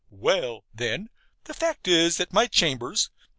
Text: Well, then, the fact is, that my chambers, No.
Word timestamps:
Well, 0.09 0.63
then, 0.73 1.11
the 1.43 1.53
fact 1.53 1.87
is, 1.87 2.17
that 2.17 2.33
my 2.33 2.47
chambers, 2.47 3.11
No. 3.21 3.25